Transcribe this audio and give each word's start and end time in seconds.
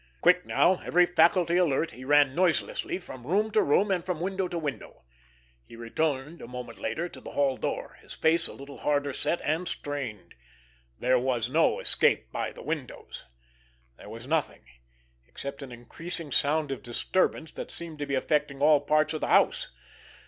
Quick 0.19 0.47
now, 0.47 0.79
every 0.83 1.05
faculty 1.05 1.57
alert, 1.57 1.91
he 1.91 2.03
ran 2.03 2.33
noiselessly 2.33 2.97
from 2.97 3.23
room 3.27 3.51
to 3.51 3.61
room, 3.61 3.91
and 3.91 4.03
from 4.03 4.19
window 4.19 4.47
to 4.47 4.57
window. 4.57 5.03
He 5.67 5.75
returned 5.75 6.41
a 6.41 6.47
moment 6.47 6.79
later 6.79 7.07
to 7.07 7.21
the 7.21 7.33
hall 7.33 7.55
door, 7.55 7.99
his 8.01 8.15
face 8.15 8.47
a 8.47 8.53
little 8.53 8.79
harder 8.79 9.13
set 9.13 9.39
and 9.43 9.67
strained. 9.67 10.33
There 10.99 11.19
was 11.19 11.49
no 11.51 11.79
escape 11.79 12.31
by 12.31 12.51
the 12.51 12.63
windows. 12.63 13.25
There 13.95 14.09
was 14.09 14.25
nothing, 14.25 14.65
except 15.27 15.61
an 15.61 15.71
increasing 15.71 16.31
sound 16.31 16.71
of 16.71 16.81
disturbance 16.81 17.51
that 17.51 17.69
seemed 17.69 17.99
to 17.99 18.07
be 18.07 18.15
affecting 18.15 18.59
all 18.59 18.81
parts 18.81 19.13
of 19.13 19.21
the 19.21 19.27
house. 19.27 19.67